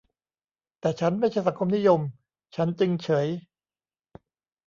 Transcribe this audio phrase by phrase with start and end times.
[0.79, 2.01] แต่ฉันไม่ใช่สังคมนิยม
[2.55, 3.27] ฉันจึงเฉย